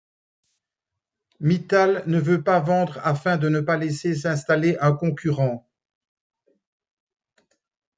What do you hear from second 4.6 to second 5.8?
un concurrent.